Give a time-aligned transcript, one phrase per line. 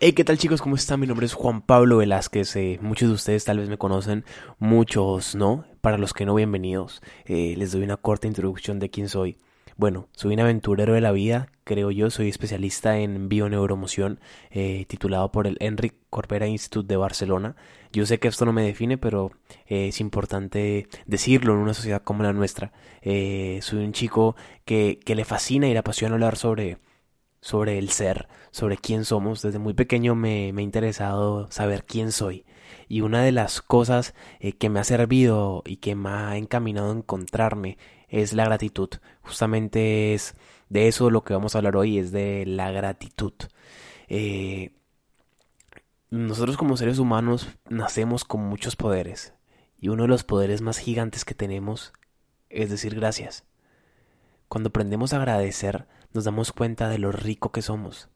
[0.00, 0.62] Hey, ¿qué tal chicos?
[0.62, 0.98] ¿Cómo están?
[1.00, 2.56] Mi nombre es Juan Pablo Velázquez.
[2.56, 4.24] Eh, muchos de ustedes tal vez me conocen,
[4.58, 5.66] muchos no.
[5.82, 7.02] Para los que no, bienvenidos.
[7.26, 9.36] Eh, les doy una corta introducción de quién soy.
[9.76, 15.30] Bueno, soy un aventurero de la vida, creo yo, soy especialista en bioneuromoción, eh, titulado
[15.30, 17.56] por el Enric Corbera Institute de Barcelona.
[17.92, 19.32] Yo sé que esto no me define, pero
[19.66, 22.72] eh, es importante decirlo en una sociedad como la nuestra.
[23.02, 26.78] soy un chico que, que le fascina y le apasiona hablar sobre
[27.46, 29.40] sobre el ser, sobre quién somos.
[29.40, 32.44] Desde muy pequeño me, ha interesado saber quién soy.
[32.88, 36.90] Y una de las cosas eh, que me ha servido y que me ha encaminado
[36.90, 38.88] a encontrarme es la gratitud.
[39.22, 40.34] Justamente es
[40.70, 43.34] de eso lo que vamos a hablar hoy, es de la gratitud.
[44.08, 44.72] Eh,
[46.10, 49.34] nosotros como seres humanos nacemos con muchos poderes.
[49.78, 51.92] Y uno de los poderes más gigantes que tenemos
[52.50, 53.44] es decir gracias.
[54.48, 55.86] Cuando aprendemos a agradecer,
[56.16, 58.08] nos damos cuenta de lo rico que somos.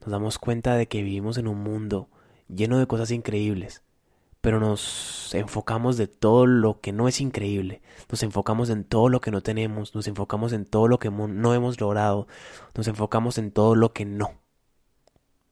[0.00, 2.08] Nos damos cuenta de que vivimos en un mundo
[2.48, 3.82] lleno de cosas increíbles,
[4.40, 9.20] pero nos enfocamos de todo lo que no es increíble, nos enfocamos en todo lo
[9.20, 12.26] que no tenemos, nos enfocamos en todo lo que no hemos logrado,
[12.74, 14.40] nos enfocamos en todo lo que no,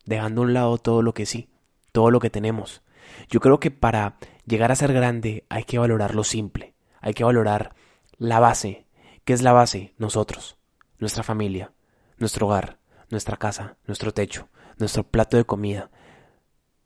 [0.06, 1.50] dejando a un lado todo lo que sí,
[1.92, 2.82] todo lo que tenemos.
[3.28, 7.24] Yo creo que para llegar a ser grande hay que valorar lo simple, hay que
[7.24, 7.74] valorar
[8.16, 8.86] la base.
[9.24, 9.94] ¿Qué es la base?
[9.98, 10.56] Nosotros
[10.98, 11.72] nuestra familia,
[12.18, 12.78] nuestro hogar,
[13.10, 15.90] nuestra casa, nuestro techo, nuestro plato de comida,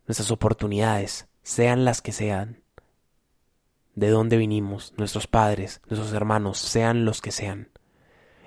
[0.06, 2.62] nuestras oportunidades, sean las que sean,
[3.94, 7.70] de dónde vinimos, nuestros padres, nuestros hermanos, sean los que sean.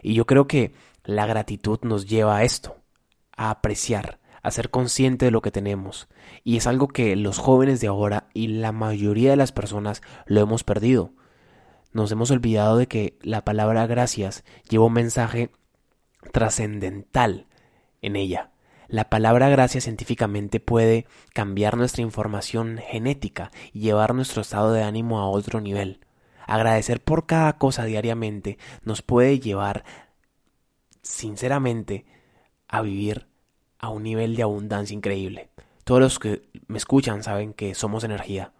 [0.01, 0.73] Y yo creo que
[1.03, 2.77] la gratitud nos lleva a esto,
[3.35, 6.07] a apreciar, a ser consciente de lo que tenemos.
[6.43, 10.41] Y es algo que los jóvenes de ahora y la mayoría de las personas lo
[10.41, 11.13] hemos perdido
[11.93, 15.51] nos hemos olvidado de que la palabra gracias lleva un mensaje
[16.31, 17.47] trascendental
[18.01, 18.51] en ella.
[18.87, 25.19] La palabra gracias científicamente puede cambiar nuestra información genética y llevar nuestro estado de ánimo
[25.19, 26.01] a otro nivel.
[26.45, 29.85] Agradecer por cada cosa diariamente nos puede llevar,
[31.01, 32.05] sinceramente,
[32.67, 33.27] a vivir
[33.79, 35.49] a un nivel de abundancia increíble.
[35.85, 38.51] Todos los que me escuchan saben que somos energía.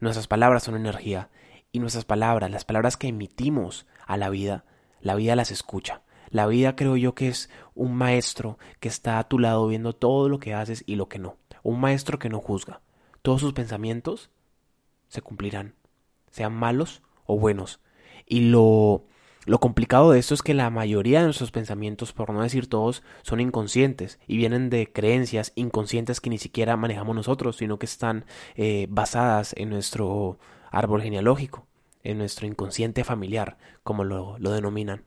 [0.00, 1.30] Nuestras palabras son energía
[1.72, 4.64] y nuestras palabras, las palabras que emitimos a la vida,
[5.00, 6.02] la vida las escucha.
[6.30, 10.28] La vida creo yo que es un maestro que está a tu lado viendo todo
[10.28, 11.36] lo que haces y lo que no.
[11.62, 12.80] Un maestro que no juzga.
[13.22, 14.30] Todos sus pensamientos
[15.08, 15.74] se cumplirán,
[16.30, 17.80] sean malos o buenos.
[18.26, 19.04] Y lo,
[19.46, 23.02] lo complicado de esto es que la mayoría de nuestros pensamientos, por no decir todos,
[23.22, 28.26] son inconscientes y vienen de creencias inconscientes que ni siquiera manejamos nosotros, sino que están
[28.54, 30.38] eh, basadas en nuestro
[30.70, 31.66] árbol genealógico,
[32.02, 35.04] en nuestro inconsciente familiar, como lo, denominan.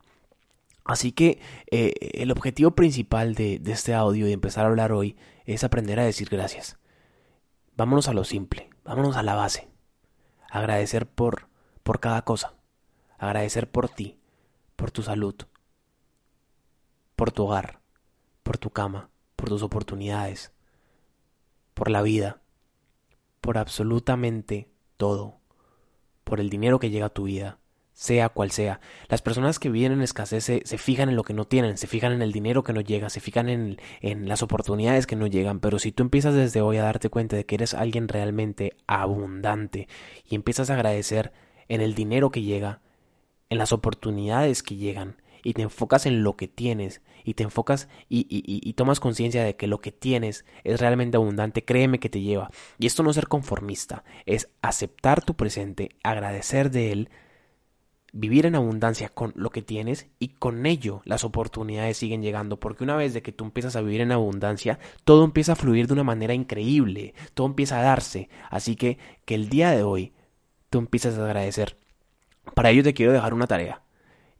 [0.84, 1.40] Así que
[1.70, 6.00] eh, el objetivo principal de, de este audio y empezar a hablar hoy es aprender
[6.00, 6.78] a decir gracias.
[7.76, 9.68] Vámonos a lo simple, vámonos a la base.
[10.50, 11.48] Agradecer por,
[11.82, 12.54] por cada cosa.
[13.18, 14.18] Agradecer por ti,
[14.76, 15.34] por tu salud,
[17.16, 17.80] por tu hogar,
[18.42, 20.52] por tu cama, por tus oportunidades,
[21.74, 22.42] por la vida,
[23.40, 25.41] por absolutamente todo
[26.24, 27.58] por el dinero que llega a tu vida,
[27.92, 28.80] sea cual sea.
[29.08, 32.12] Las personas que viven en escasez se, fijan en lo que no tienen, se fijan
[32.12, 35.60] en el dinero que no llega, se fijan en, en las oportunidades que no llegan,
[35.60, 39.88] pero si tú empiezas desde hoy a darte cuenta de que eres alguien realmente abundante
[40.28, 41.32] y empiezas a agradecer
[41.68, 42.80] en el dinero que llega,
[43.48, 47.88] en las oportunidades que llegan, y te enfocas en lo que tienes y te enfocas
[48.08, 52.20] y, y, tomas conciencia de que lo que tienes es realmente abundante, créeme que te
[52.20, 52.50] lleva.
[52.78, 57.10] Y esto no es ser conformista, es aceptar tu presente, agradecer de él,
[58.12, 62.84] vivir en abundancia con lo que tienes y con ello las oportunidades siguen llegando, porque
[62.84, 65.94] una vez de que tú empiezas a vivir en abundancia, todo empieza a fluir de
[65.94, 70.12] una manera increíble, todo empieza a darse, así que que el día de hoy
[70.70, 71.76] tú empiezas a agradecer.
[72.54, 73.81] Para ello te quiero dejar una tarea.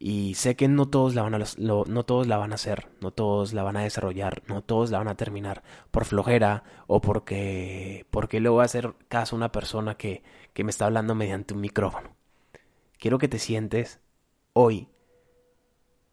[0.05, 3.13] Y sé que no todos la van a no todos la van a hacer, no
[3.13, 5.63] todos la van a desarrollar, no todos la van a terminar
[5.93, 10.65] por flojera o porque porque le voy a hacer caso a una persona que, que
[10.65, 12.17] me está hablando mediante un micrófono.
[12.99, 14.01] Quiero que te sientes
[14.55, 14.89] hoy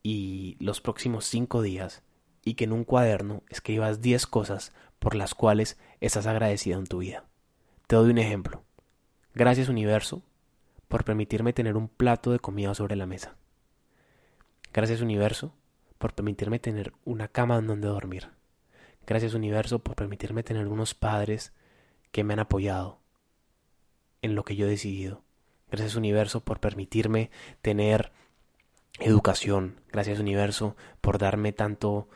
[0.03, 2.03] y los próximos cinco días
[2.45, 6.99] y que en un cuaderno escribas 10 cosas por las cuales estás agradecida en tu
[6.99, 7.25] vida.
[7.87, 8.61] Te doy un ejemplo.
[9.33, 10.21] Gracias universo
[10.87, 13.35] por permitirme tener un plato de comida sobre la mesa.
[14.71, 15.53] Gracias universo
[15.97, 18.29] por permitirme tener una cama en donde dormir.
[19.07, 21.53] Gracias universo por permitirme tener unos padres
[22.11, 22.99] que me han apoyado
[24.21, 25.23] en lo que yo he decidido.
[25.71, 27.31] Gracias universo por permitirme
[27.61, 28.11] tener
[28.99, 29.81] educación.
[29.91, 32.07] Gracias universo por darme tanto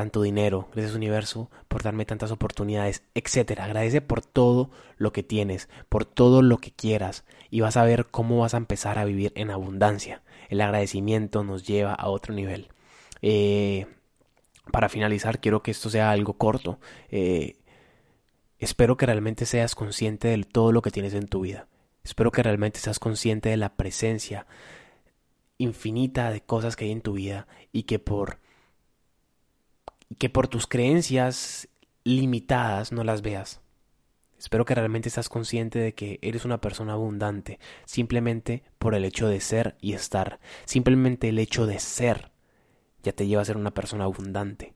[0.00, 3.66] tanto dinero, gracias universo por darme tantas oportunidades, etcétera.
[3.66, 8.06] Agradece por todo lo que tienes, por todo lo que quieras y vas a ver
[8.06, 10.22] cómo vas a empezar a vivir en abundancia.
[10.48, 12.68] El agradecimiento nos lleva a otro nivel.
[13.20, 13.88] Eh,
[14.72, 16.80] para finalizar, quiero que esto sea algo corto.
[17.10, 17.58] Eh,
[18.58, 21.68] espero que realmente seas consciente de todo lo que tienes en tu vida.
[22.04, 24.46] Espero que realmente seas consciente de la presencia
[25.58, 28.38] infinita de cosas que hay en tu vida y que por
[30.18, 31.68] que por tus creencias
[32.04, 33.60] limitadas no las veas.
[34.38, 39.28] Espero que realmente estás consciente de que eres una persona abundante, simplemente por el hecho
[39.28, 40.40] de ser y estar.
[40.64, 42.30] Simplemente el hecho de ser
[43.02, 44.74] ya te lleva a ser una persona abundante.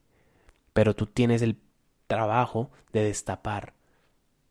[0.75, 1.59] Pero tú tienes el
[2.07, 3.73] trabajo de destapar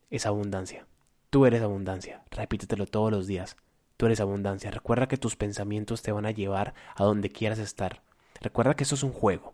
[0.09, 0.87] esa abundancia.
[1.29, 3.55] Tú eres abundancia, repítetelo todos los días.
[3.97, 4.71] Tú eres abundancia.
[4.71, 8.01] Recuerda que tus pensamientos te van a llevar a donde quieras estar.
[8.41, 9.52] Recuerda que eso es un juego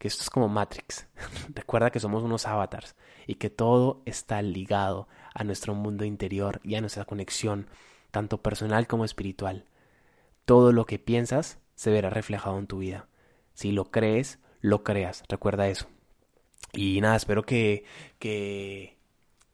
[0.00, 1.06] que esto es como Matrix.
[1.54, 6.74] Recuerda que somos unos avatars y que todo está ligado a nuestro mundo interior y
[6.76, 7.68] a nuestra conexión,
[8.10, 9.66] tanto personal como espiritual.
[10.46, 13.08] Todo lo que piensas se verá reflejado en tu vida.
[13.52, 15.22] Si lo crees, lo creas.
[15.28, 15.86] Recuerda eso.
[16.72, 17.84] Y nada, espero que,
[18.18, 18.96] que,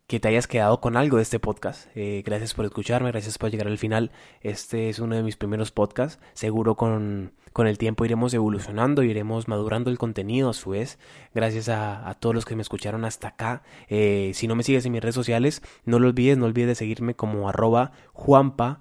[0.07, 1.89] que te hayas quedado con algo de este podcast.
[1.97, 4.13] Eh, gracias por escucharme, gracias por llegar al final.
[4.41, 6.23] Este es uno de mis primeros podcasts.
[6.33, 10.99] Seguro con, con el tiempo iremos evolucionando, iremos madurando el contenido a su vez.
[11.35, 13.63] Gracias a, todos los que me escucharon hasta acá.
[13.89, 16.75] Eh, si no me sigues en mis redes sociales, no lo olvides, no olvides de
[16.77, 18.81] seguirme como arroba juanpa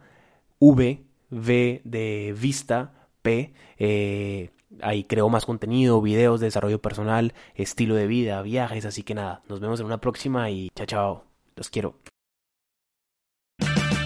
[0.60, 3.54] v, v de vista p.
[3.80, 4.51] Eh,
[4.81, 9.42] Ahí creo más contenido, videos de desarrollo personal, estilo de vida, viajes, así que nada,
[9.48, 11.24] nos vemos en una próxima y chao chao,
[11.56, 11.95] los quiero.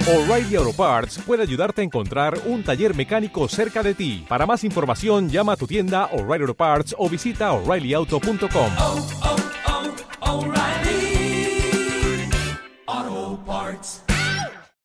[0.08, 4.26] O'Reilly Auto Parts puede ayudarte a encontrar un taller mecánico cerca de ti.
[4.28, 8.72] Para más información, llama a tu tienda O'Reilly Auto Parts o visita oreillyauto.com.